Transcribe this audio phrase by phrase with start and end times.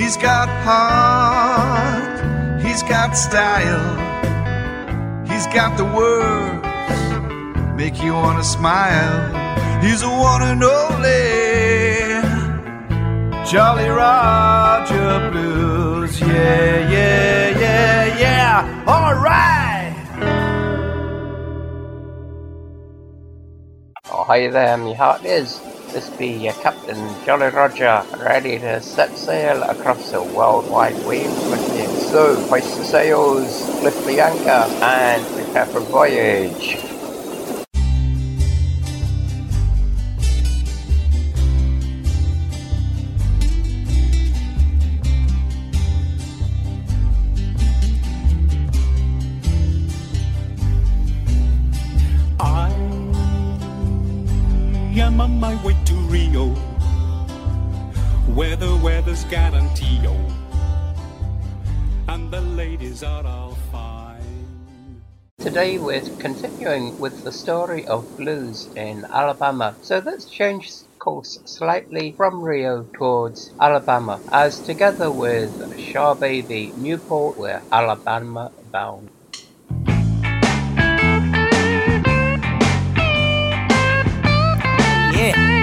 [0.00, 2.18] He's got heart,
[2.62, 3.90] he's got style,
[5.26, 6.66] he's got the words
[7.76, 9.20] make you wanna smile.
[9.82, 11.20] He's a one and only
[13.50, 16.18] Jolly Roger Blues.
[16.18, 18.84] Yeah, yeah, yeah, yeah.
[18.86, 19.94] All right.
[24.10, 25.60] Oh, hi there, me hearties.
[25.92, 30.94] This be your Captain Jolly Roger, ready to set sail across the worldwide
[31.76, 31.88] you.
[32.10, 36.89] So, hoist the sails, lift the anchor, and prepare for voyage.
[66.60, 69.78] Continuing with the story of blues in Alabama.
[69.80, 77.62] So let's change course slightly from Rio towards Alabama, as together with SharBaby Newport we're
[77.72, 79.08] Alabama bound.
[85.16, 85.59] Yeah.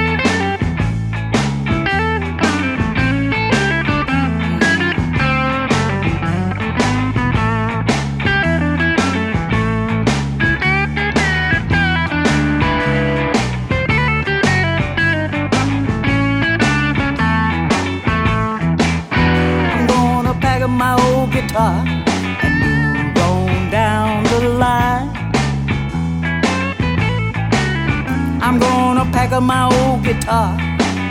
[29.37, 30.57] Pack my old guitar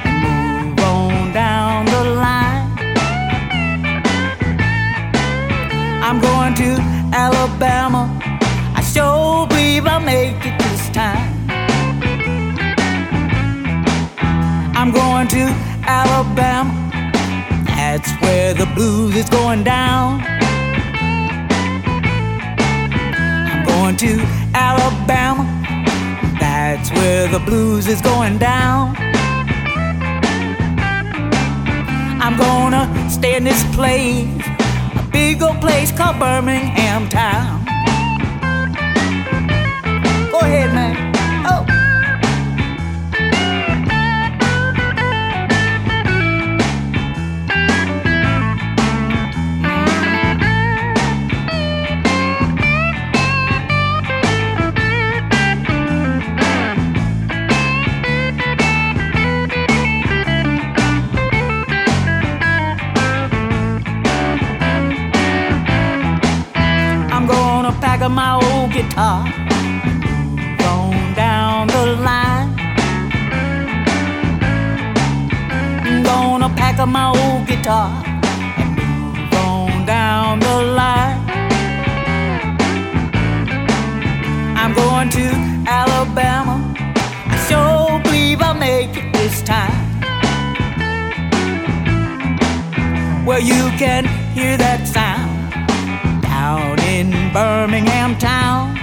[0.04, 2.66] and move on down the line.
[6.02, 6.80] I'm going to
[7.12, 8.10] Alabama.
[8.74, 11.48] I sure believe I'll make it this time.
[14.74, 15.44] I'm going to
[15.86, 16.72] Alabama.
[17.66, 20.20] That's where the blues is going down.
[23.50, 24.20] I'm going to
[24.54, 25.55] Alabama.
[26.76, 28.94] That's where the blues is going down.
[32.20, 34.28] I'm gonna stay in this place,
[34.94, 37.64] a big old place called Birmingham Town.
[40.30, 41.05] Go ahead, man.
[68.76, 69.24] Guitar,
[70.70, 72.48] on down the line.
[75.86, 77.90] I'm gonna pack up my old guitar
[79.34, 81.20] and down the line.
[84.60, 85.26] I'm going to
[85.80, 86.56] Alabama.
[87.32, 89.76] I sure believe I'll make it this time.
[93.24, 94.04] Where you can
[94.34, 95.15] hear that sound
[97.36, 98.74] Birmingham town.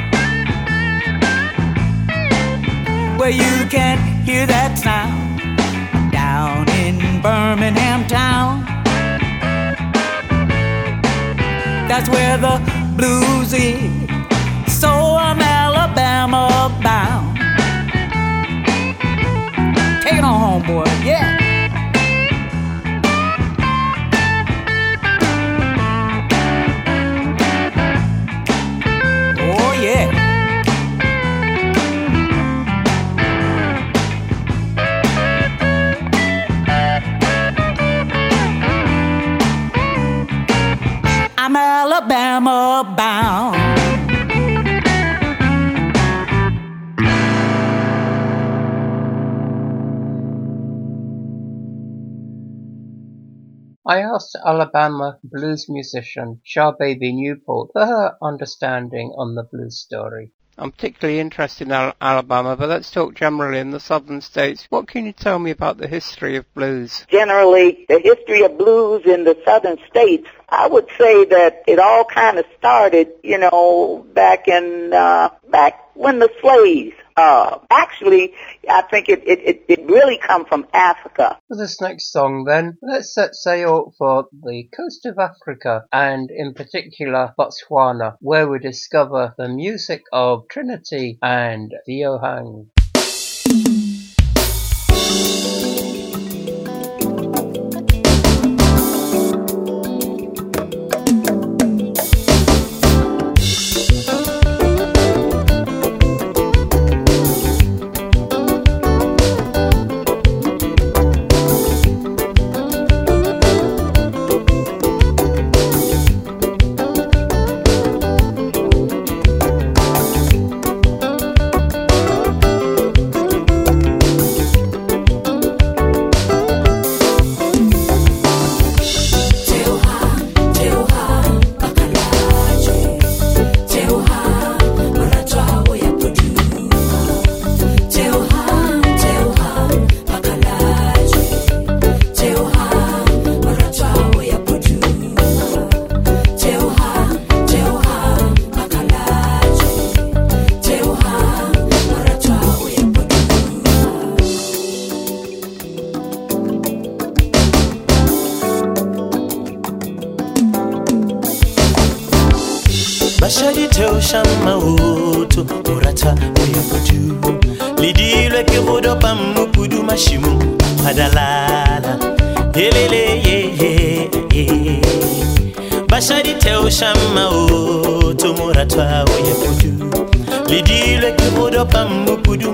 [3.18, 8.64] Where you can hear that sound down in Birmingham town.
[11.90, 12.62] That's where the
[12.96, 14.03] blues is.
[41.84, 43.58] Alabama bound.
[53.86, 60.32] I asked Alabama blues musician SharBaby Newport for her understanding on the blues story.
[60.58, 64.68] I'm particularly interested in Al- Alabama, but let's talk generally in the southern states.
[64.70, 67.06] What can you tell me about the history of blues?
[67.10, 72.06] generally the history of blues in the southern states, I would say that it all
[72.06, 76.96] kind of started, you know, back in uh, back when the slaves.
[77.16, 78.34] Uh, actually,
[78.70, 81.38] I think it, it, it, really come from Africa.
[81.48, 86.56] For this next song, then, let's set sail for the coast of Africa and, in
[86.56, 92.70] particular, Botswana, where we discover the music of Trinity and the Ohang.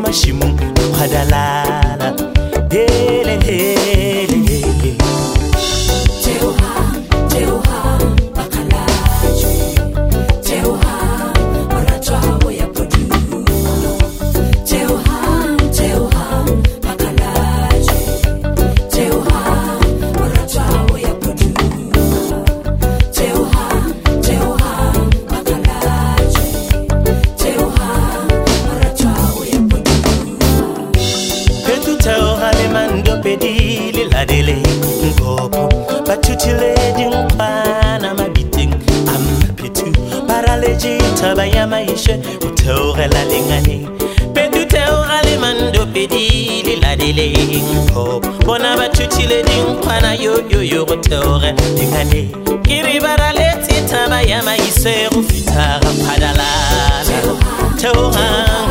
[0.10, 0.26] Mas
[48.46, 51.52] bona ba thutile dinkgwana yo yo yo go theoge.
[51.78, 52.22] Dingane
[52.64, 56.50] ke ribara le tshethaba ya maise go fitha ga phadalala
[57.80, 58.70] theogang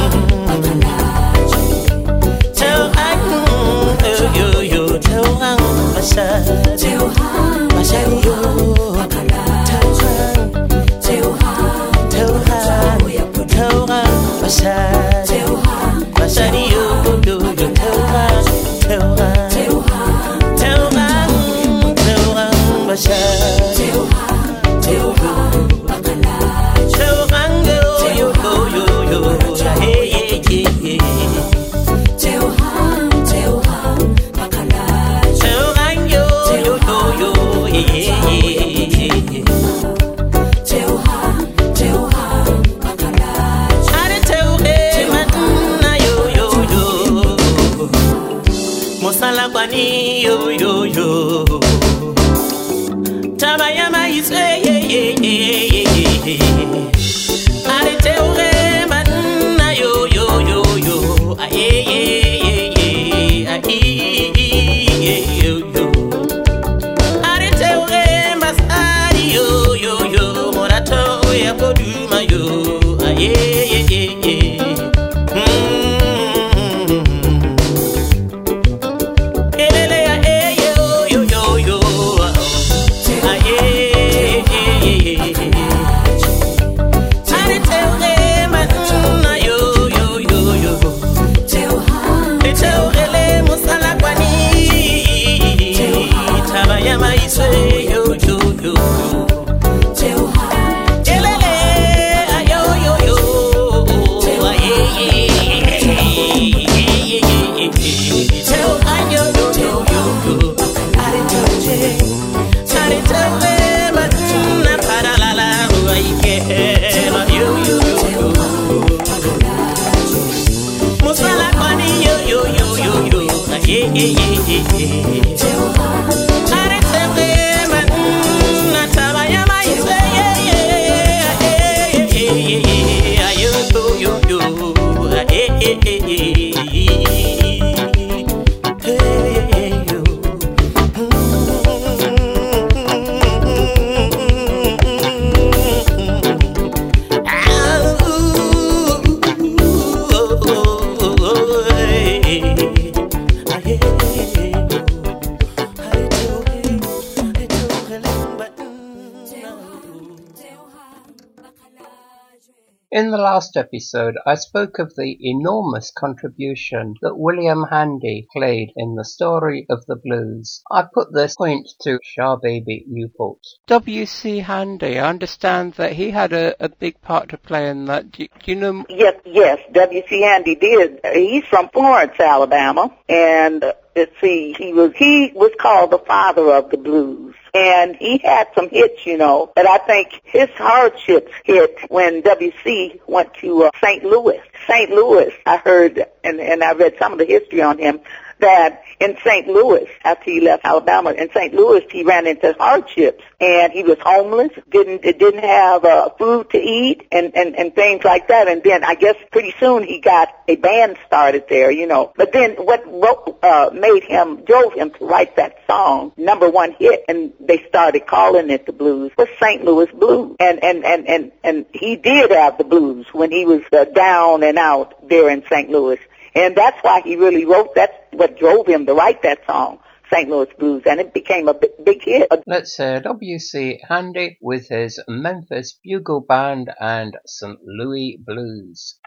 [163.48, 169.66] last episode, I spoke of the enormous contribution that William Handy played in the story
[169.70, 170.62] of the blues.
[170.70, 173.38] I put this point to SharBaby Newport.
[173.66, 174.40] W.C.
[174.40, 178.12] Handy, I understand that he had a, a big part to play in that.
[178.12, 178.84] Do, do you know?
[178.88, 180.22] Yes, yes, W.C.
[180.22, 181.00] Handy did.
[181.14, 186.52] He's from Florence, Alabama, and uh, let's see, he was he was called the father
[186.52, 187.34] of the blues.
[187.54, 193.00] And he had some hits, you know, but I think his hardships hit when WC
[193.06, 194.04] went to uh, St.
[194.04, 194.40] Louis.
[194.66, 194.90] St.
[194.90, 198.00] Louis, I heard, and, and I read some of the history on him,
[198.40, 199.46] that in St.
[199.46, 201.54] Louis, after he left Alabama, in St.
[201.54, 206.58] Louis, he ran into hardships and he was homeless, didn't didn't have uh, food to
[206.58, 208.48] eat, and and and things like that.
[208.48, 212.12] And then I guess pretty soon he got a band started there, you know.
[212.16, 216.72] But then what wrote, uh, made him drove him to write that song, number one
[216.78, 219.64] hit, and they started calling it the blues, was St.
[219.64, 220.36] Louis blues.
[220.40, 224.42] And and and and and he did have the blues when he was uh, down
[224.42, 225.70] and out there in St.
[225.70, 225.98] Louis.
[226.38, 230.30] And that's why he really wrote, that's what drove him to write that song, St.
[230.30, 232.30] Louis Blues, and it became a big, big hit.
[232.46, 233.80] Let's uh, hear W.C.
[233.88, 237.58] Handy with his Memphis Bugle Band and St.
[237.64, 239.00] Louis Blues.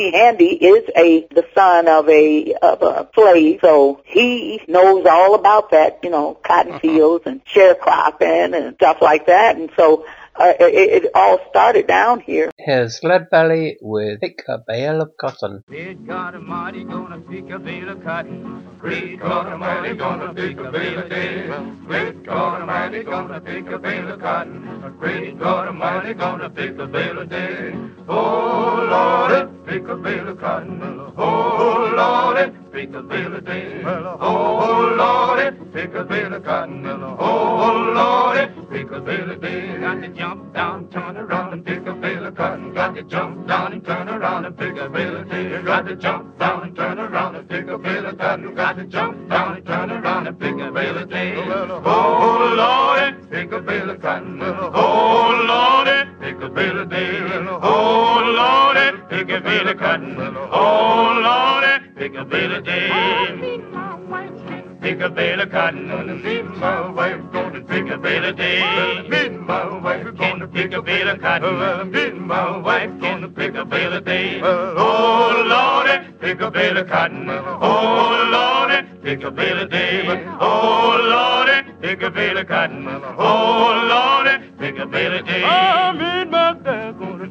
[0.00, 0.16] W.C.
[0.16, 5.70] Handy is a the son of a of a slave, so he knows all about
[5.72, 9.56] that, you know, cotton fields and sharecropping and stuff like that.
[9.56, 10.06] And so
[10.40, 12.50] uh, it, it all started down here.
[12.56, 15.62] Here's Lead Belly with Pick a Bale of Cotton.
[15.68, 18.66] Great God Almighty gonna pick a bale of cotton.
[18.78, 21.46] Great God Almighty gonna pick a bale of day.
[21.86, 24.96] Great God Almighty gonna pick a bale of cotton.
[24.98, 27.74] Great God Almighty gonna pick a bale of day.
[28.08, 30.80] Oh Lord, pick a bale of cotton.
[31.18, 33.82] Oh Lord, pick a bale of day.
[33.84, 36.86] Oh Lord, pick a bale of cotton.
[36.86, 38.49] Oh Lord,
[38.92, 39.78] of day.
[39.78, 41.64] Got to jump down, turn around and
[42.24, 42.74] of cotton.
[42.74, 44.56] Got to jump down and turn around and
[45.16, 45.62] of day.
[45.62, 47.48] Got to jump down and turn around and
[48.06, 48.54] of cotton.
[48.54, 50.38] Got to jump down and turn around and
[50.96, 51.34] of day.
[51.36, 54.40] Oh, Lordy, pick a bale of cotton.
[54.42, 56.10] Oh, Lordy,
[56.78, 57.18] of day.
[57.62, 58.90] Oh, Lordy,
[59.78, 60.16] cotton.
[60.18, 62.24] Oh, Lordy, pick a
[64.90, 65.86] Pick a bale of cotton.
[66.20, 68.58] Me and my wife gonna pick a bale of day.
[69.08, 71.92] Me and my wife gonna pick a bale of cotton.
[71.92, 74.40] Me and my wife gonna pick a bale of day.
[74.42, 77.30] Oh Lordy, pick a bale of cotton.
[77.30, 80.08] Oh Lordy, pick a bale of day.
[80.40, 82.88] Oh Lordy, pick a bale of cotton.
[82.88, 84.19] Oh Lordy,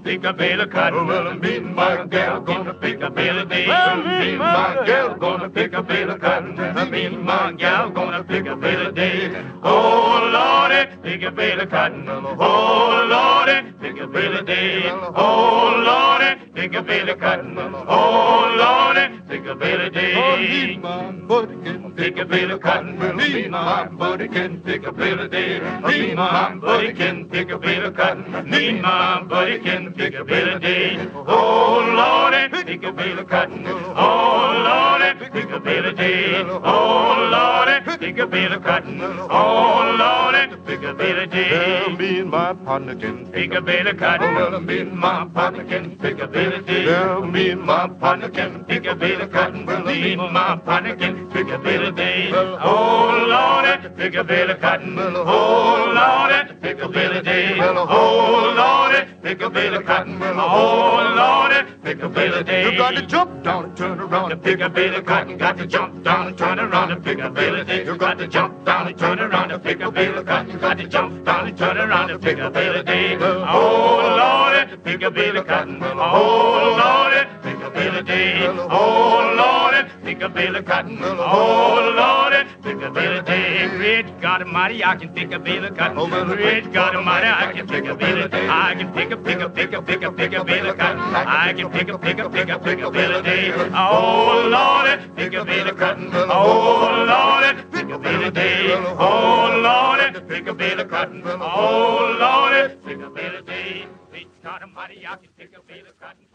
[0.10, 1.06] pick a bale of cotton.
[1.06, 3.68] Well, and my gal gonna pick a bale of day.
[3.68, 6.60] Well, and my gal gonna pick a bale of cotton.
[6.60, 9.30] And my gal gonna pick a bale of day.
[9.62, 10.69] Oh Lordy,
[11.04, 12.08] pick a bale of cotton.
[12.08, 14.84] Oh Lordy, pick a bale of day.
[14.90, 17.58] Oh Lordy, pick a bale of cotton.
[17.58, 20.78] Oh Lordy, pick a bale of day.
[20.82, 23.02] my buddy can pick a bale of cotton.
[23.02, 25.58] And my buddy can pick a bale of day.
[25.60, 28.36] And my buddy can pick a bale of cotton.
[28.36, 30.98] And my buddy can pick a bale of day.
[31.14, 33.66] Oh Lordy, pick a bale of cotton.
[33.68, 36.36] Oh Lordy, pick a bale of day.
[36.44, 39.02] Oh Lordy, pick a bale of cotton.
[39.02, 41.96] Oh Lordy, pick a bale of day.
[41.98, 44.36] me and my partner can Pick a bale of cotton.
[44.36, 46.86] Well, me and my partner can pick a bale of day.
[46.86, 49.66] Well, me and my partner can pick a bale of cotton.
[49.66, 52.32] Well, me and my partner can pick a bale of day.
[52.34, 54.98] Oh Lordy, pick a bale of cotton.
[55.00, 57.58] Oh Lordy, pick a bale of day.
[57.60, 60.22] Oh Lordy, pick a bale of cotton.
[60.22, 61.49] Oh Lordy,
[61.84, 62.72] pick a bale of day.
[62.72, 65.38] You got to jump down and turn around to pick a bale of cotton.
[65.38, 67.86] Got to jump down and turn around and pick a bale of day.
[67.86, 70.58] You got to jump down and turn around and pick a bale of cotton.
[70.60, 73.18] Got to jump down and turn around and pick a bale of day.
[73.20, 75.80] Oh Lordy, pick a bale of cotton.
[75.82, 78.48] Oh Lordy, pick a bale of day.
[78.48, 80.98] Oh Lordy, pick a bale of cotton.
[81.02, 83.68] Oh Lordy, pick a bale of day.
[83.76, 86.28] Great God Almighty, I can pick a bale of cotton.
[86.28, 88.48] Great God Almighty, I can pick a bale of day.
[88.48, 91.02] I can pick a pick a pick a pick a pick a bale of cotton.
[91.02, 93.52] I can pick a pick a pick a pick a bale of day.
[93.74, 96.10] Oh Lordy, pick a bale of cotton.
[96.14, 98.72] Oh Lordy, pick a bale of day.
[98.72, 101.22] Oh Lordy, pick a bale of cotton.
[101.26, 103.86] Oh Lordy, pick a bale of day.
[104.12, 106.26] Great God Almighty, I can pick a bale of cotton.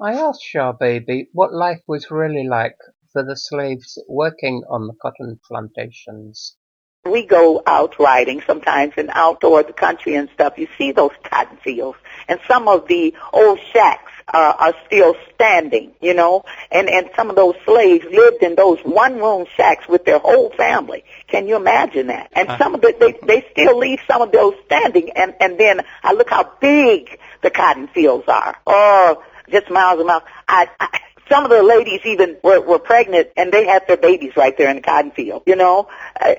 [0.00, 0.18] Great God Almighty.
[0.18, 2.76] I asked SharBaby what life was really like
[3.12, 6.56] for the slaves working on the cotton plantations.
[7.04, 11.12] we go out riding sometimes and out toward the country and stuff, you see those
[11.22, 11.98] cotton fields.
[12.28, 16.44] And some of the old shacks are, are still standing, you know.
[16.72, 21.04] And, and some of those slaves lived in those one-room shacks with their whole family.
[21.28, 22.30] Can you imagine that?
[22.32, 25.10] And some of the, they, they still leave some of those standing.
[25.10, 28.56] And, and then I look how big the cotton fields are.
[28.66, 30.22] Oh, just miles and miles.
[30.48, 34.36] I, I some of the ladies even were, were pregnant and they had their babies
[34.36, 35.88] right there in the cotton field, you know.
[36.20, 36.34] Uh,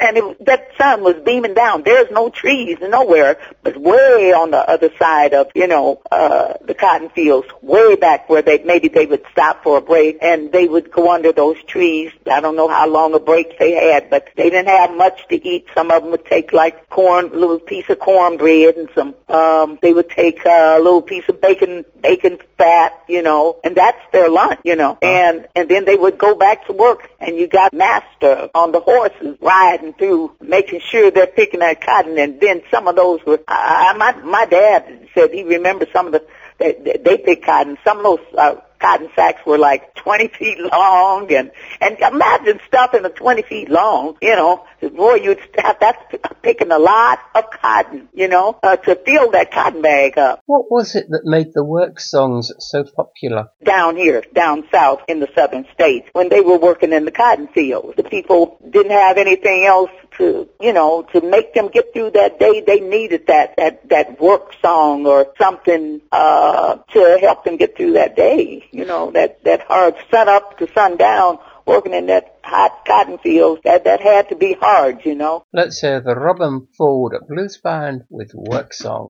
[0.00, 1.82] and it, that sun was beaming down.
[1.82, 6.74] There's no trees nowhere, but way on the other side of, you know, uh, the
[6.74, 10.66] cotton fields, way back where they, maybe they would stop for a break and they
[10.66, 12.12] would go under those trees.
[12.30, 15.48] I don't know how long a break they had, but they didn't have much to
[15.48, 15.66] eat.
[15.74, 19.92] Some of them would take like corn, little piece of cornbread and some, um, they
[19.92, 24.25] would take uh, a little piece of bacon, bacon fat, you know, and that's their
[24.28, 24.98] lunch, you know.
[25.02, 28.80] And and then they would go back to work, and you got master on the
[28.80, 32.18] horses riding through, making sure they're picking that cotton.
[32.18, 36.06] And then some of those were, I, I- my my dad said he remembers some
[36.06, 36.26] of the
[36.58, 37.78] they, they they pick cotton.
[37.84, 43.04] Some of those uh, cotton sacks were like 20 feet long, and and imagine stuffing
[43.04, 44.64] a 20 feet long, you know.
[44.80, 49.50] Boy, you'd have that's picking a lot of cotton, you know, uh, to fill that
[49.50, 50.40] cotton bag up.
[50.46, 53.48] What was it that made the work songs so popular?
[53.66, 57.48] down here, down south in the southern states, when they were working in the cotton
[57.48, 57.96] fields.
[57.96, 62.38] The people didn't have anything else to, you know, to make them get through that
[62.38, 62.62] day.
[62.66, 67.94] They needed that, that, that work song or something, uh, to help them get through
[67.94, 68.65] that day.
[68.72, 73.60] You know, that, that hard sun up to sundown working in that hot cotton fields,
[73.64, 75.44] that, that had to be hard, you know.
[75.52, 79.08] Let's hear the Robben Ford Blues Band with Work Song.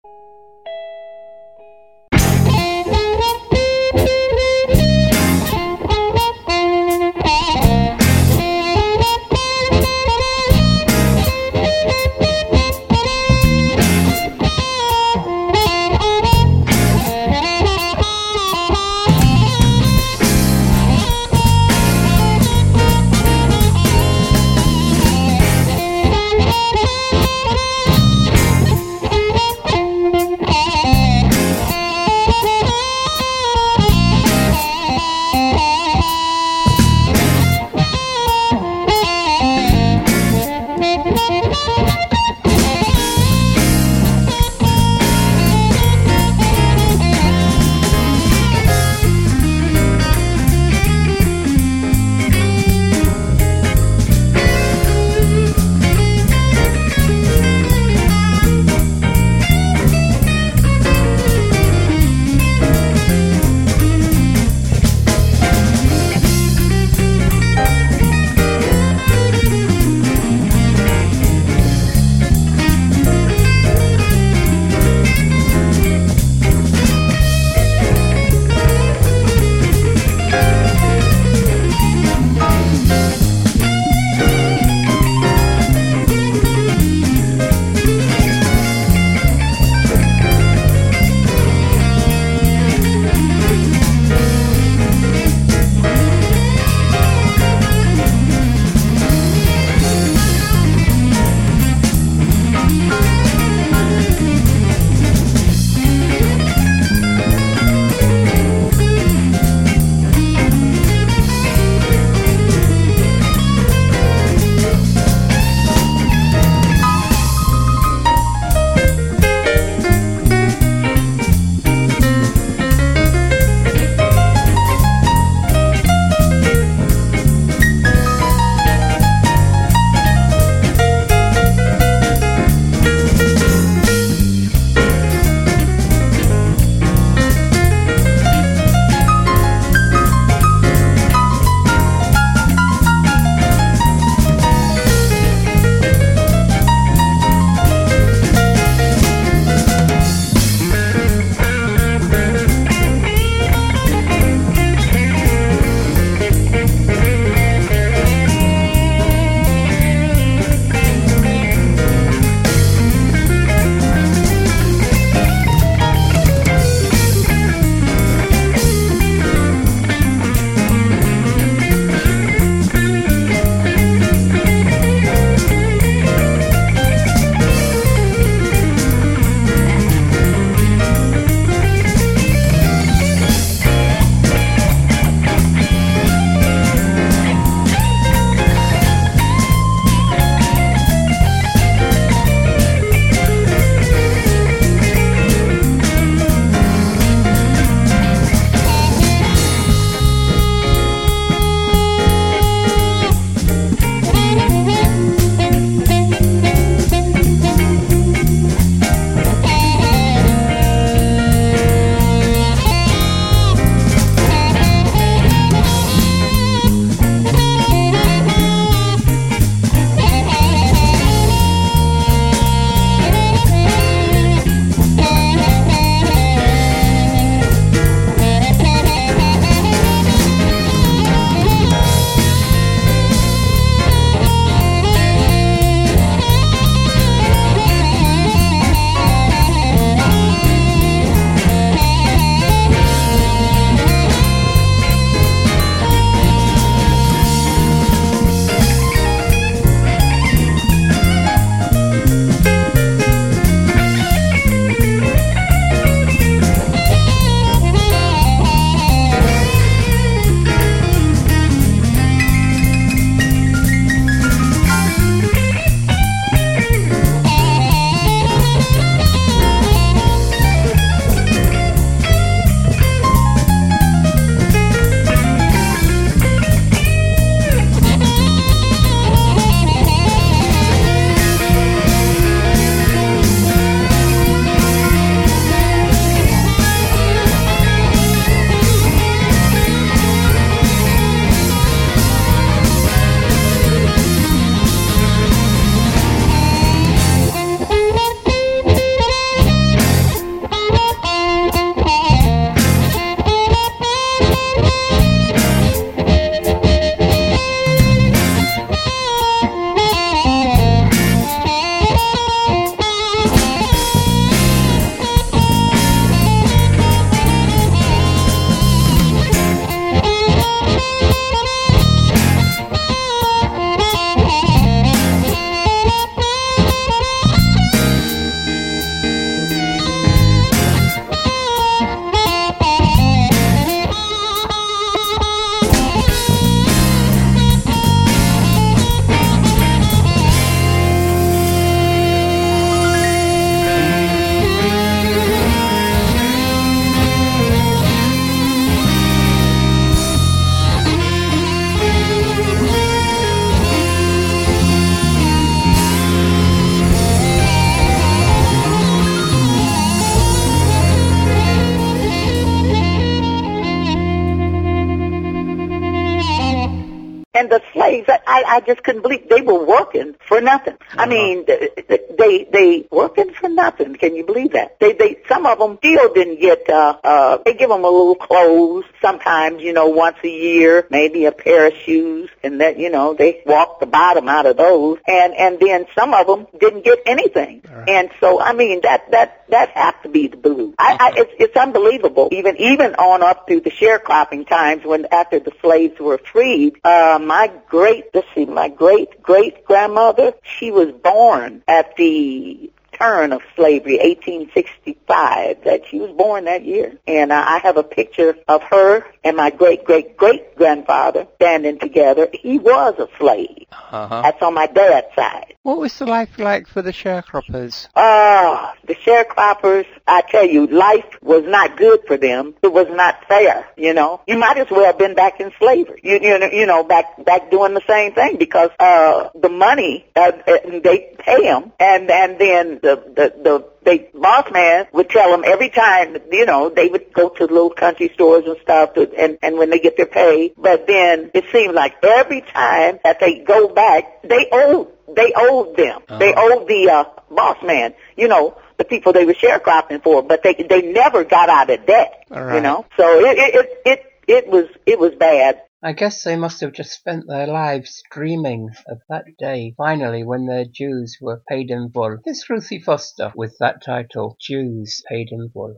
[370.36, 370.76] For nothing.
[370.92, 371.06] I Uh-huh.
[371.06, 373.94] mean, th- th- they they working for nothing.
[373.96, 374.78] Can you believe that?
[374.78, 376.68] They they some of them still didn't get.
[376.70, 381.24] uh uh They give them a little clothes sometimes, you know, once a year, maybe
[381.24, 384.98] a pair of shoes, and that you know they walk the bottom out of those,
[385.08, 387.62] and and then some of them didn't get anything.
[387.88, 390.74] And so I mean that that that has to be the blue.
[390.78, 392.28] I, I it's it's unbelievable.
[392.32, 397.18] Even even on up through the sharecropping times when after the slaves were freed, uh
[397.22, 403.42] my great let's see, my great great grandmother, she was born at the turn of
[403.54, 406.96] slavery, 1865, that she was born that year.
[407.06, 411.78] And uh, I have a picture of her and my great great great grandfather standing
[411.78, 412.28] together.
[412.32, 413.66] He was a slave.
[413.70, 414.22] Uh-huh.
[414.22, 415.54] That's on my dad's side.
[415.62, 417.88] What was the life like for the sharecroppers?
[417.96, 422.54] Ah, the sharecroppers, I tell you, life was not good for them.
[422.62, 424.20] It was not fair, you know.
[424.28, 426.00] You might as well have been back in slavery.
[426.04, 430.06] You, you know, you know, back, back doing the same thing because, uh, the money,
[430.14, 435.10] uh, uh, they pay them and, and then the, the, the, they, boss man would
[435.10, 438.94] tell them every time, you know, they would go to little country stores and stuff
[438.94, 442.98] to, and, and when they get their pay, but then it seemed like every time
[443.04, 446.02] that they go back, they owed they owed them.
[446.18, 450.42] They owed the uh, boss man, you know, the people they were sharecropping for, but
[450.42, 452.86] they they never got out of debt, All you know.
[452.96, 455.62] So it it it it, it was it was bad.
[455.82, 460.46] I guess they must have just spent their lives dreaming of that day, finally, when
[460.46, 462.16] their dues were paid in full.
[462.24, 465.76] It's Ruthie Foster with that title, Dues Paid in Full.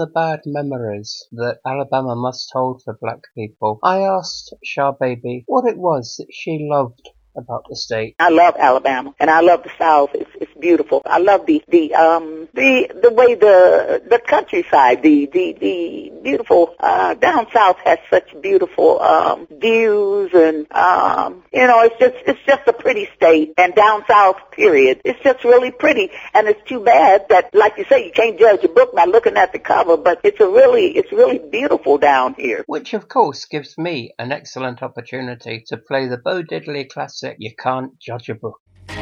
[0.00, 5.76] The bad memories that Alabama must hold for black people, I asked SharBaby what it
[5.76, 8.16] was that she loved about the state.
[8.18, 10.10] I love Alabama and I love the South.
[10.14, 11.02] It's it's beautiful.
[11.04, 16.74] I love the the um the the way the the countryside, the the the beautiful
[16.80, 22.40] uh down south has such beautiful um views and um you know it's just it's
[22.46, 25.00] just a pretty state and down south period.
[25.04, 28.64] It's just really pretty and it's too bad that like you say you can't judge
[28.64, 32.34] a book by looking at the cover, but it's a really it's really beautiful down
[32.34, 32.64] here.
[32.66, 37.52] Which of course gives me an excellent opportunity to play the Bo Diddley classic You
[37.58, 38.60] Can't Judge a Book.
[38.88, 38.96] You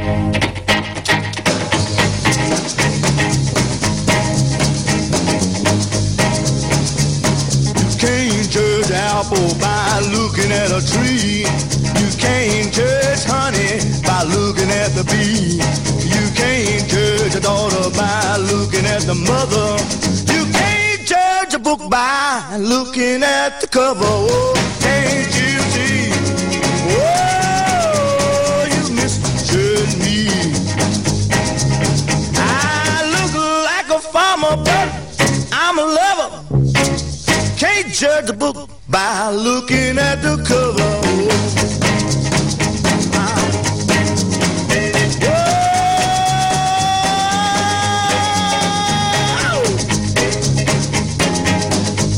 [7.96, 11.46] can't judge apple by looking at a tree.
[12.00, 15.62] You can't judge honey by looking at the bee.
[16.02, 19.78] You can't judge a daughter by looking at the mother.
[20.35, 24.00] You can't judge a book by looking at the cover.
[24.02, 26.08] Oh, can't you see?
[37.87, 40.83] Judge a book by looking at the cover.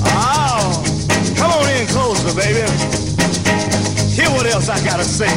[0.03, 0.83] Oh,
[1.37, 2.61] come on in closer, baby.
[4.15, 5.29] Hear what else I gotta say.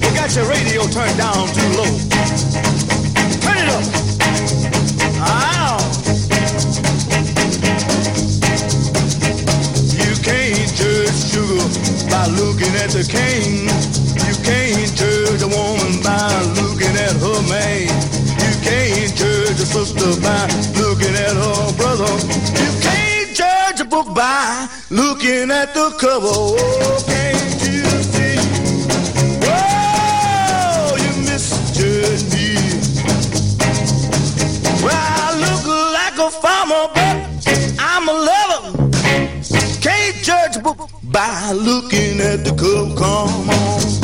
[0.00, 2.11] You got your radio turned down too low.
[12.22, 13.66] By looking at the king.
[14.26, 16.30] You can't judge a woman by
[16.60, 17.90] looking at her man.
[18.38, 20.46] You can't judge a sister by
[20.78, 22.12] looking at her brother.
[22.62, 26.30] You can't judge a book by looking at the cover.
[26.30, 27.82] Oh, can't you
[28.12, 28.38] see?
[29.50, 32.54] Oh, you misjudge me.
[34.84, 35.64] Well, I look
[35.98, 37.16] like a farmer, but
[37.80, 38.62] I'm a lover.
[39.80, 42.94] Can't judge a book by looking at the cover.
[42.96, 44.01] Come on.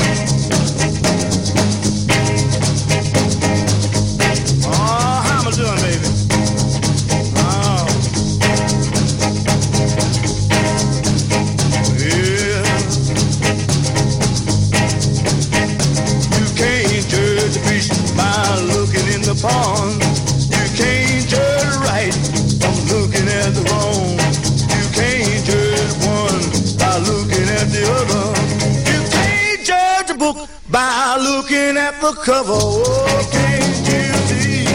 [32.29, 32.53] Cover.
[32.53, 34.67] Oh, can't you see?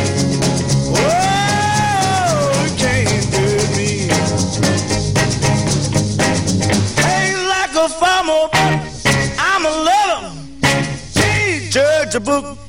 [0.90, 1.16] Oh,
[2.82, 4.10] can't judge me.
[7.14, 8.74] Ain't like a farmer, but
[9.38, 10.34] I'm a lover.
[11.14, 12.63] Can't judge a book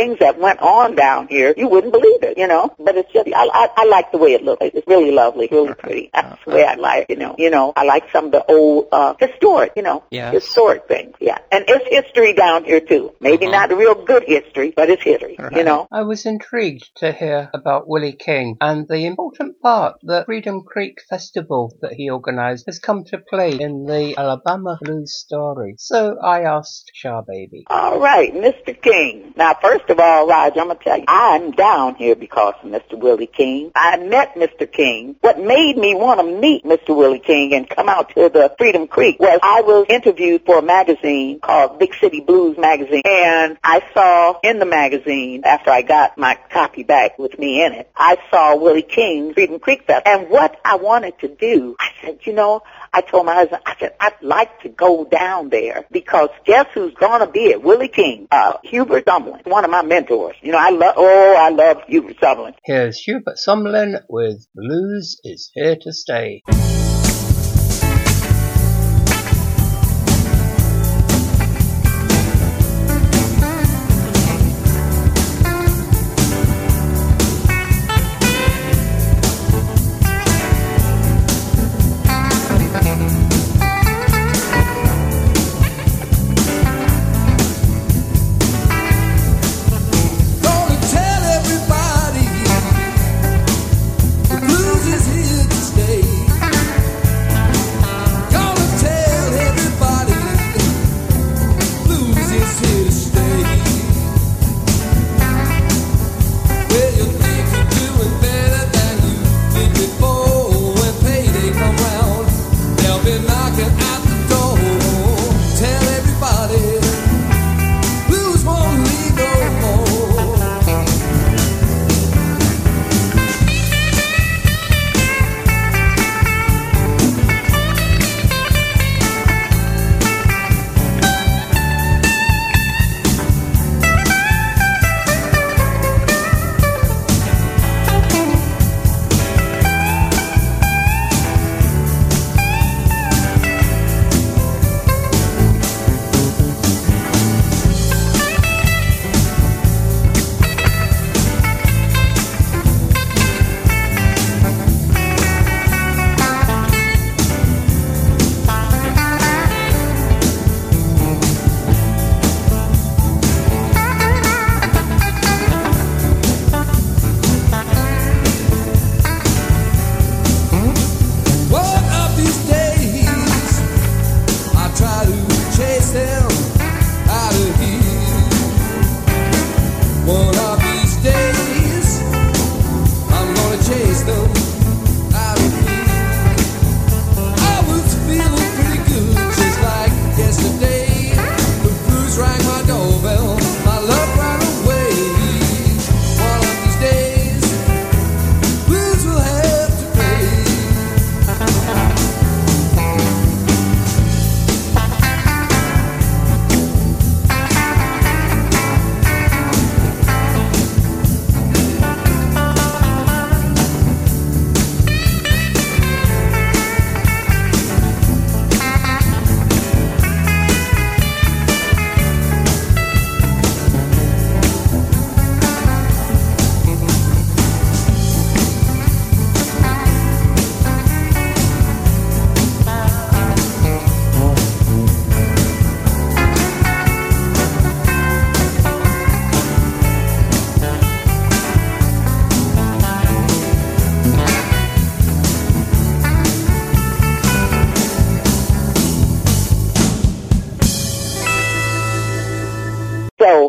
[0.00, 2.64] things that went on down here, you wouldn't believe it, you know.
[2.78, 4.62] But it's just I I, I like the way it looks.
[4.78, 6.10] It's really lovely, really pretty.
[6.14, 7.34] That's the way I like, you know.
[7.44, 10.32] You know, I like some of the old uh historic, you know, Yes.
[10.38, 11.14] historic things.
[11.20, 13.04] Yeah, and it's history down here too.
[13.20, 13.66] Maybe Uh-huh.
[13.66, 15.80] not real good history, but it's history, you know.
[15.92, 20.96] I was intrigued to hear about Willie King and the important part that Freedom Creek
[21.10, 25.74] Festival that he organized has come to play in the Alabama Blues story.
[25.78, 26.00] So
[26.36, 27.64] I asked Shah Baby.
[27.68, 28.70] All right, Mr.
[28.88, 29.34] King.
[29.36, 32.98] Now, first of all, Raj, I'm gonna tell you, I'm down here because of Mr.
[32.98, 33.72] Willie King.
[33.74, 34.70] I met Mr.
[34.70, 35.16] King.
[35.20, 36.96] What made me want to meet Mr.
[36.96, 40.62] Willie King and come out to the Freedom Creek was I was interviewed for a
[40.62, 46.16] magazine called Big City Blues Magazine, and I saw in the magazine after I got
[46.16, 50.06] my copy back with me in it, I saw Willie King's Freedom Creek Fest.
[50.06, 52.62] And what I wanted to do, I said, you know,
[52.92, 56.94] I told my husband, I said, I'd like to go down there because guess who's
[56.94, 57.62] gonna be it?
[57.62, 60.36] Willie King, uh, Hubert Sumlin, one of my mentors.
[60.42, 62.54] You know, I love, oh, I love Hubert Sumlin.
[62.64, 66.42] Here's Hubert Sumlin with Blues is Here to Stay.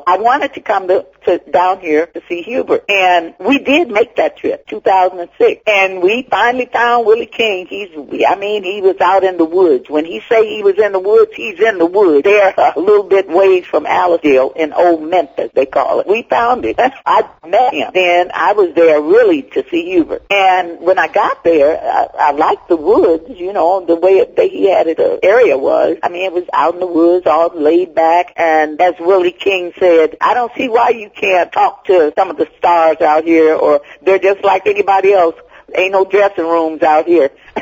[0.08, 4.16] I wanted to come to, to down here to see Hubert, and we did make
[4.18, 7.68] that trip, 2006, and we finally found Willie King.
[7.68, 7.89] He's,
[8.28, 9.89] I mean, he was out in the woods.
[9.89, 12.24] When he say he was in the woods, he's in the woods.
[12.24, 16.08] They're a little bit ways from Aliceville in Old Memphis, they call it.
[16.08, 16.80] We found it.
[17.06, 17.91] I met him.
[17.93, 22.32] Then I was there really to see Hubert, and when I got there, I, I
[22.32, 23.26] liked the woods.
[23.30, 25.97] You know, the way it, that he had it, uh, area was.
[26.04, 29.74] I mean, it was out in the woods, all laid back, and as Willie King
[29.78, 29.91] said,
[30.22, 33.82] I don't see why you can't talk to some of the stars out here, or
[34.02, 35.36] they're just like anybody else.
[35.74, 37.32] Ain't no dressing rooms out here.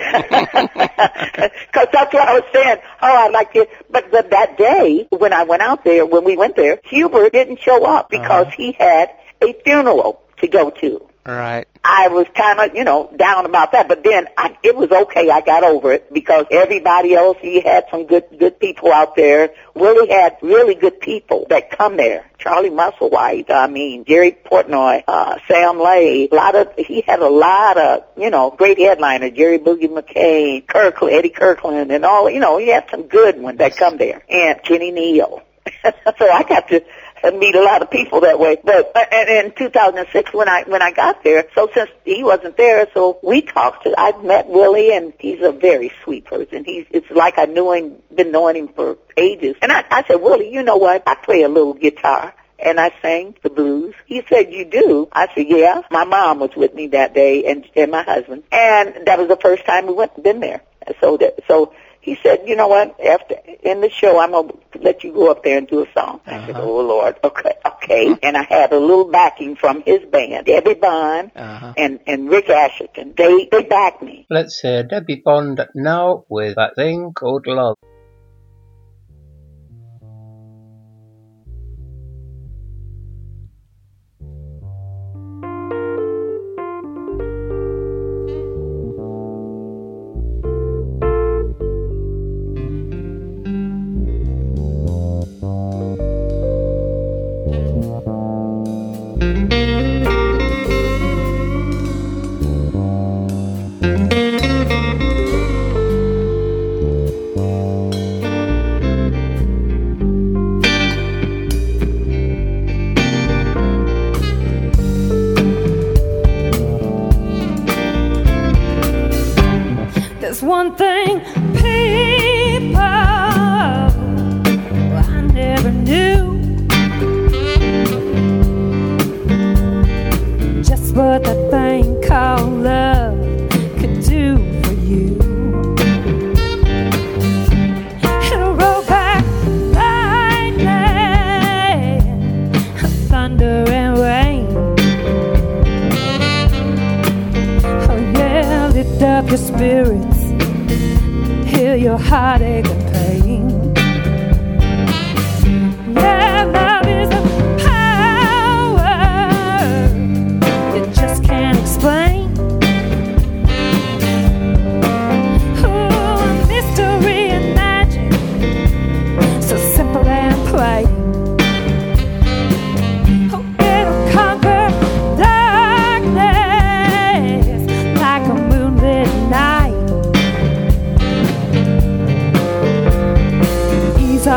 [1.70, 2.78] Because that's what I was saying.
[3.02, 3.70] Oh, I like it.
[3.90, 7.60] But the, that day, when I went out there, when we went there, Hubert didn't
[7.62, 8.56] show up because uh-huh.
[8.58, 9.12] he had
[9.42, 11.09] a funeral to go to.
[11.26, 11.68] Right.
[11.84, 15.30] I was kind of, you know, down about that, but then I, it was okay.
[15.30, 19.52] I got over it because everybody else, he had some good, good people out there.
[19.76, 22.26] Willie had really good people that come there.
[22.38, 27.30] Charlie Musselwhite, I mean, Jerry Portnoy, uh, Sam Lay, a lot of, he had a
[27.30, 32.40] lot of, you know, great headliners, Jerry Boogie McCain, Kirkland, Eddie Kirkland, and all, you
[32.40, 34.24] know, he had some good ones that come there.
[34.30, 35.44] And Kenny Neal.
[35.84, 36.84] so I got to
[37.24, 38.58] meet a lot of people that way.
[38.64, 42.88] But and in 2006, when I when I got there, so since he wasn't there,
[42.94, 43.84] so we talked.
[43.84, 46.64] To, I met Willie, and he's a very sweet person.
[46.66, 49.56] He's it's like I knew him, been knowing him for ages.
[49.62, 51.04] And I, I said, Willie, you know what?
[51.08, 52.34] I play a little guitar.
[52.62, 53.96] And I sang the blues.
[54.06, 55.08] He said, you do?
[55.14, 55.82] I said, yeah.
[55.92, 58.44] My mom was with me that day and, and my husband.
[58.52, 60.62] And that was the first time we went, been there.
[61.00, 64.80] So that, so he said, you know what, after, in the show, I'm going to
[64.80, 66.22] let you go up there and do a song.
[66.26, 68.16] I said, oh Lord, okay, okay.
[68.24, 71.74] And I had a little backing from his band, Debbie Bond Uh-huh.
[71.78, 73.16] and, and Rick Asherson.
[73.16, 74.26] They, they backed me.
[74.30, 77.76] Let's hear Debbie Bond now with that thing called love.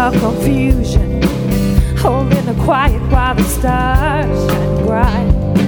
[0.03, 1.22] of confusion,
[1.96, 5.61] holding the quiet while the stars shine bright.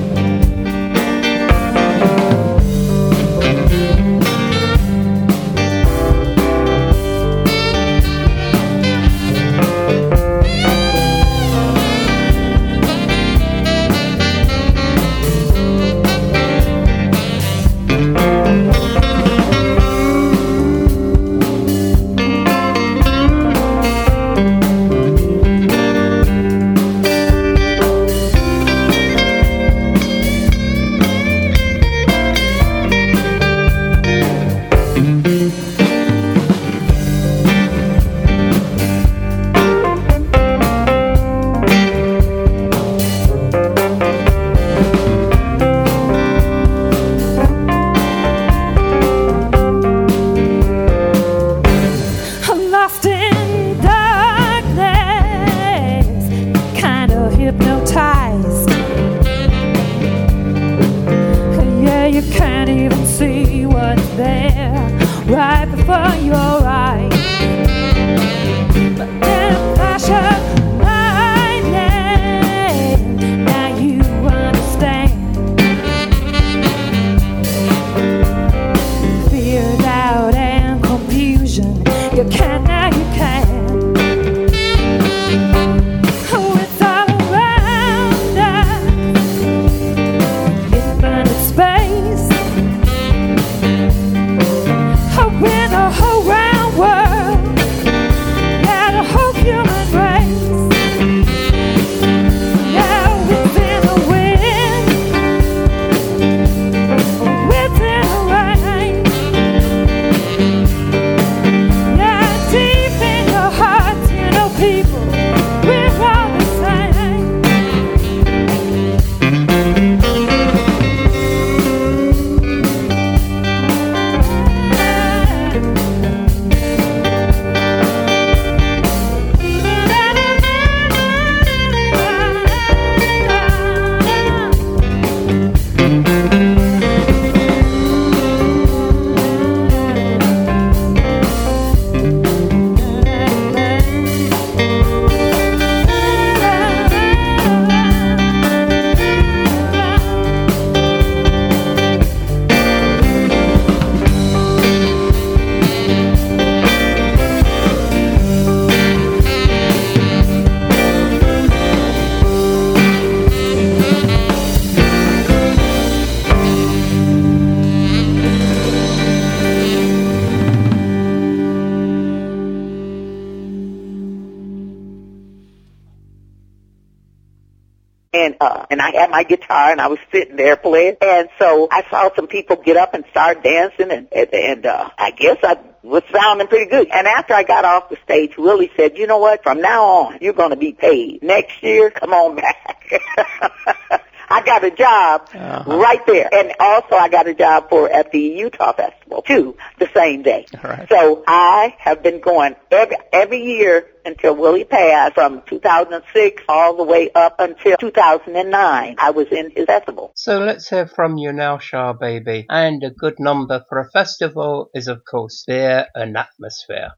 [179.74, 183.04] And I was sitting there playing and so I saw some people get up and
[183.10, 186.88] start dancing and and, uh I guess I was sounding pretty good.
[186.92, 189.42] And after I got off the stage, Willie said, "You know what?
[189.42, 191.22] From now on, you're going to be paid.
[191.22, 194.00] Next year, come on back."
[194.34, 195.76] I got a job uh-huh.
[195.78, 199.88] right there, and also I got a job for at the Eutaw Festival too, the
[199.94, 200.46] same day.
[200.60, 200.88] Right.
[200.88, 206.82] So I have been going every every year until Willie passed, from 2006 all the
[206.82, 208.96] way up until 2009.
[208.98, 210.10] I was in his festival.
[210.16, 212.46] So let's hear from you now, SharBaby.
[212.48, 216.90] And a good number for a festival is, of course, Beer and Atmosphere.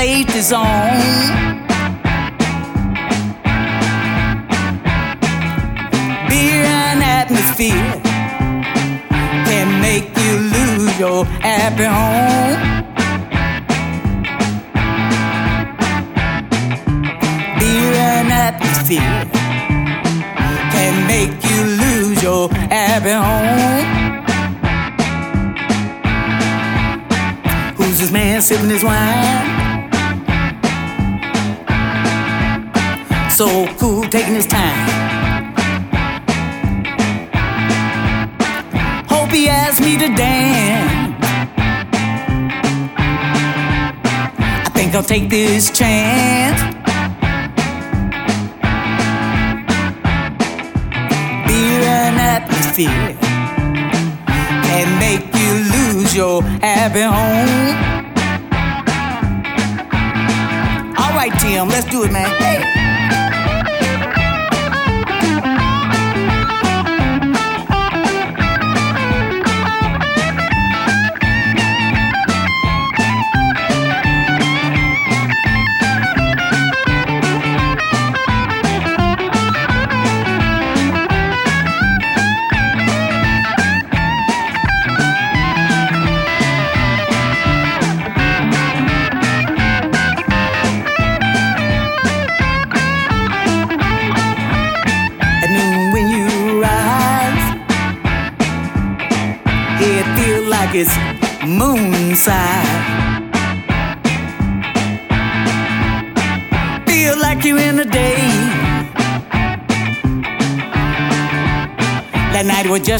[0.00, 0.64] Safety zone.
[6.28, 7.90] Beer and atmosphere
[9.48, 12.56] can make you lose your happy home.
[17.58, 19.20] Beer and atmosphere
[20.74, 23.86] can make you lose your happy home.
[27.76, 29.59] Who's this man sipping his wine?
[33.40, 34.76] So cool, taking his time.
[39.08, 41.16] Hope he asked me to dance.
[44.66, 46.60] I think I'll take this chance.
[51.46, 53.16] beer and atmosphere
[54.68, 57.74] can make you lose your happy home.
[60.98, 62.28] All right, Tim, let's do it, man.
[62.38, 62.79] Hey.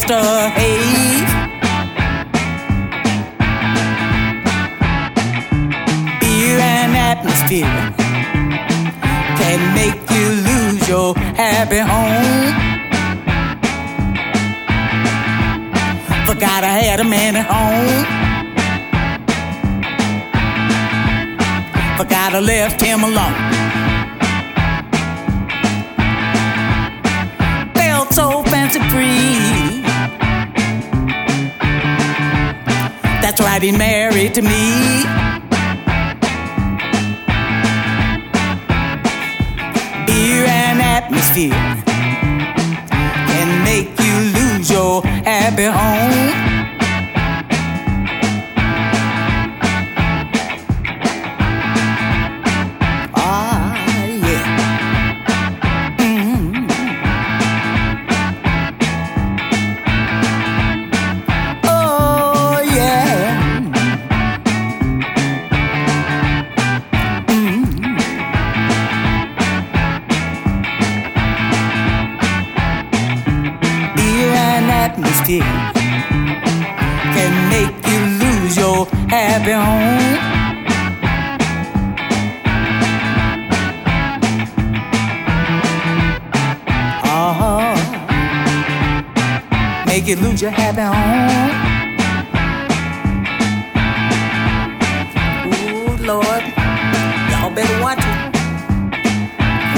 [0.07, 1.32] Just haze.
[6.20, 7.92] Beer and atmosphere
[9.38, 12.55] can make you lose your happy home.
[16.26, 18.05] Forgot I had a man at home.
[21.98, 23.59] Forgot I left him alone.
[33.61, 35.04] That's right, married to me.
[40.06, 41.50] Beer and atmosphere
[43.28, 45.89] can make you lose your happy home.
[75.39, 75.70] Atmosphere
[77.14, 80.18] can make you lose your happy home.
[87.05, 87.74] Uh-huh.
[89.87, 91.51] Make you lose your happy home.
[95.47, 96.43] Ooh, Lord,
[97.31, 98.31] y'all better watch it.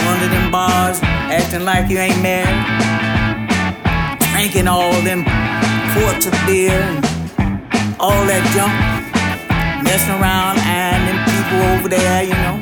[0.04, 3.11] One of them bars acting like you ain't married.
[4.42, 5.22] Drinking all them
[5.94, 8.74] quarts of beer and all that junk.
[9.84, 12.58] Messing around and them people over there, you know.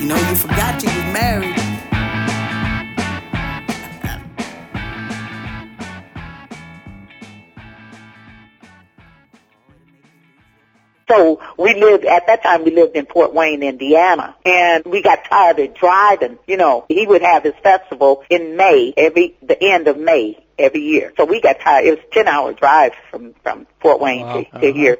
[0.00, 1.57] You know, you forgot you was married.
[11.08, 14.36] So we lived, at that time we lived in Fort Wayne, Indiana.
[14.44, 16.38] And we got tired of driving.
[16.46, 20.82] You know, he would have his festival in May, every, the end of May every
[20.82, 21.12] year.
[21.16, 21.86] So we got tired.
[21.86, 24.34] It was a 10 hour drive from, from Fort Wayne Wow.
[24.34, 24.72] to, to uh-huh.
[24.72, 24.98] here.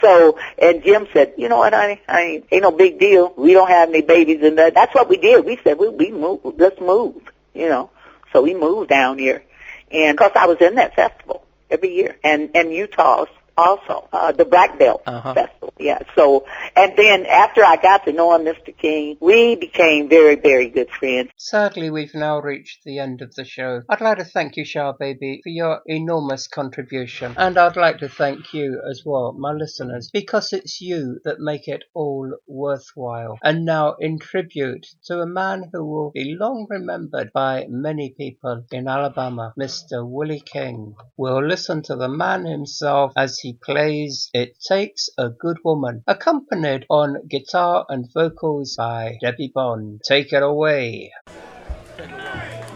[0.00, 3.32] So, and Jim said, you know what, honey, I ain't, ain't no big deal.
[3.36, 4.74] We don't have any babies and that.
[4.74, 5.44] That's what we did.
[5.44, 7.20] We said, we, we move, let's move,
[7.52, 7.90] you know.
[8.32, 9.42] So we moved down here.
[9.90, 12.16] And of course I was in that festival every year.
[12.22, 13.28] And, and Eutaw's
[13.58, 15.34] also, uh, the Black Belt Uh-huh.
[15.34, 15.72] Festival.
[15.80, 15.98] Yeah.
[16.16, 16.44] So,
[16.76, 18.76] and then after I got to know him, Mr.
[18.76, 21.30] King, we became very, very good friends.
[21.36, 23.82] Sadly, we've now reached the end of the show.
[23.88, 27.34] I'd like to thank you, SharBaby, for your enormous contribution.
[27.36, 31.68] And I'd like to thank you as well, my listeners, because it's you that make
[31.68, 33.38] it all worthwhile.
[33.42, 38.64] And now, in tribute to a man who will be long remembered by many people
[38.72, 40.06] in Alabama, Mr.
[40.08, 45.58] Willie King, we'll listen to the man himself as he plays It Takes a Good
[45.64, 50.00] Woman, accompanied on guitar and vocals by Debbie Bond.
[50.04, 51.12] Take it away.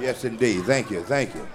[0.01, 0.64] Yes, indeed.
[0.64, 1.03] Thank you.
[1.03, 1.47] Thank you.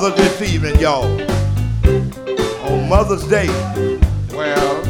[0.00, 1.04] Y'all this evening, y'all.
[2.64, 3.48] On Mother's Day.
[4.32, 4.82] Well,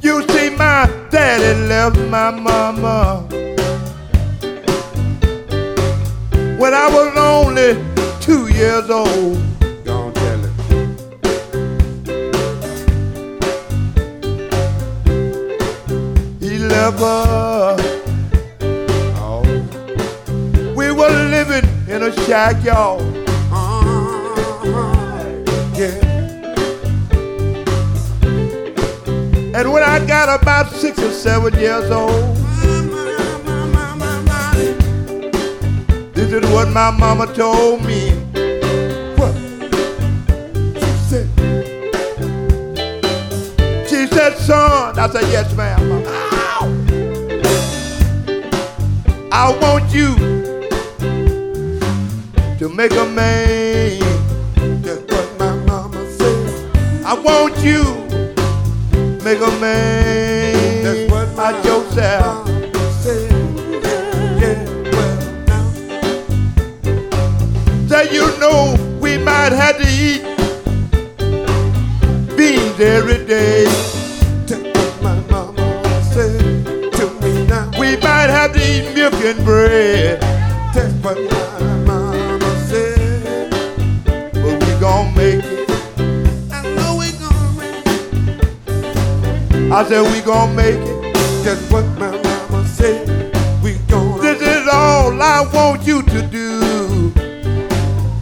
[0.00, 3.26] you see, my daddy left my mama
[6.58, 7.74] when I was only
[8.20, 9.23] two years old.
[22.62, 23.00] Y'all.
[29.56, 32.36] And when I got about six or seven years old,
[36.12, 38.10] this is what my mama told me.
[39.16, 39.34] What?
[40.74, 41.28] She said,
[43.88, 46.04] she said, son, I said, yes, ma'am.
[49.32, 50.33] I want you
[52.64, 54.00] to make a man.
[54.80, 57.04] That's what my mama said.
[57.04, 57.84] I want you
[59.22, 60.82] make a man.
[60.82, 62.48] That's what my yourself.
[63.02, 63.30] said.
[64.40, 65.64] Yeah, well, now.
[67.86, 70.22] Say you know we might have to eat
[72.34, 73.64] beans every day.
[74.46, 77.68] That's what my mama said to me now.
[77.78, 80.22] We might have to eat milk and bread.
[80.72, 81.53] That's what my
[89.74, 91.14] I said we gon' make it.
[91.42, 93.08] That's what my mama said.
[93.60, 97.10] We gon' This is all I want you to do.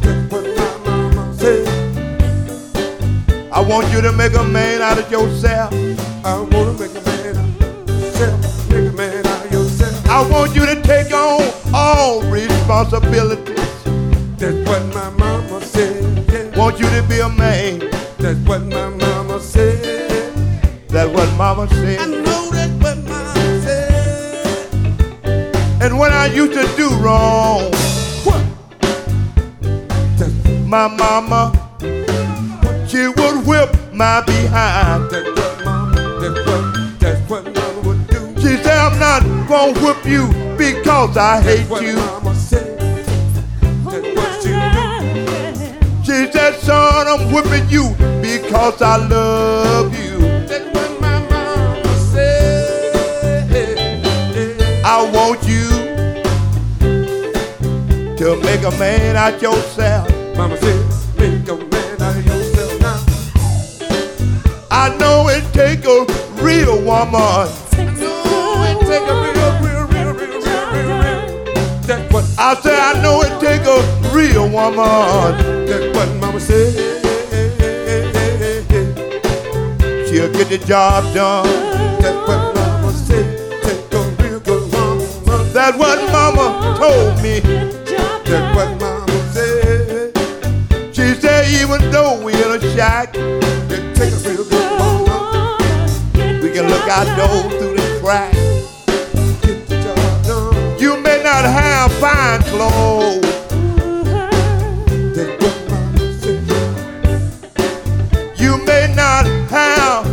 [0.00, 1.68] That's what my mama said.
[3.52, 5.74] I want you to make a man out of yourself.
[6.24, 8.70] I wanna make a man out of yourself.
[8.70, 10.08] Make a man out of yourself.
[10.08, 13.84] I want you to take on all responsibilities.
[14.38, 16.02] That's what my mama said.
[16.32, 16.58] Yeah.
[16.58, 17.80] Want you to be a man.
[18.16, 19.21] That's what my mama
[21.12, 21.98] what mama said.
[21.98, 24.72] I know that's what mama said.
[25.82, 27.70] And when I used to do wrong,
[28.24, 28.42] what?
[30.66, 31.52] My mama,
[32.88, 35.10] she would whip my behind.
[35.10, 38.34] That's what mama, that's what, that's what mama would do.
[38.40, 41.96] She said, I'm not gonna whip you because I hate you.
[41.96, 42.78] Mama said.
[43.84, 46.04] That's what she do.
[46.04, 50.01] She said, son, I'm whipping you because I love you.
[58.22, 60.08] To make a man out yourself.
[60.36, 63.00] Mama said, make a man out of yourself now.
[64.70, 66.06] I know it take a
[66.40, 67.18] real woman.
[67.18, 71.82] I know it take a real, real, real, real, real, real, real.
[71.82, 72.78] That's what I said.
[72.78, 73.82] I know it take a
[74.14, 75.66] real woman.
[75.66, 76.72] That's what Mama said.
[80.08, 81.46] She'll get the job done.
[82.00, 83.62] That's what Mama said.
[83.64, 85.52] Take a real good woman.
[85.52, 87.81] That's what Mama told me.
[88.32, 90.16] That's what Mama said.
[90.94, 96.40] She said even though we in a shack, it take a real good woman.
[96.40, 98.32] We can look out door through the crack.
[100.80, 103.20] You may not have fine clothes.
[105.42, 106.40] What Mama said.
[108.40, 110.06] You may not have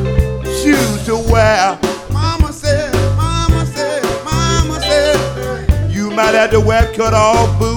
[0.60, 1.80] shoes to wear.
[2.12, 5.90] Mama said, Mama said, Mama said.
[5.90, 7.69] You might have to wear cut off boots.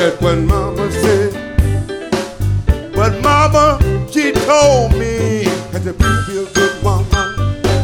[0.00, 1.34] That's what Mama said.
[2.94, 3.78] But Mama,
[4.10, 5.92] she told me, be a
[6.26, 7.04] real good woman.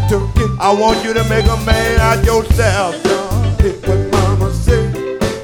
[0.09, 2.97] To get I want you to make a man out yourself.
[3.03, 4.95] That's what Mama said.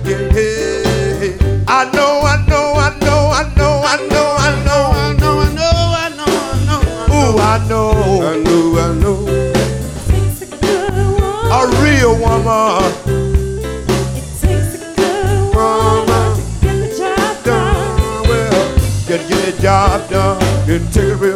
[0.02, 1.64] Yeah, yeah, yeah.
[1.68, 5.52] I know, I know, I know, I know, I know, I know, I know, I
[5.60, 7.12] know, I know, I know.
[7.12, 7.92] Ooh, I know.
[8.24, 9.18] I know, I know.
[11.52, 12.12] A real.
[12.18, 13.11] Woman.
[20.72, 21.31] could do